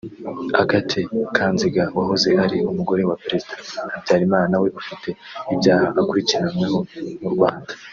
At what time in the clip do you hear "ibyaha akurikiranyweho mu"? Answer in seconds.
5.53-7.29